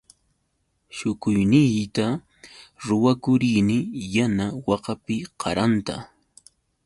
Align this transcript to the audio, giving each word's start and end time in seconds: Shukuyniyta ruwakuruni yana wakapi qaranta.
Shukuyniyta 0.97 2.05
ruwakuruni 2.87 3.77
yana 4.15 4.45
wakapi 4.67 5.15
qaranta. 5.39 5.95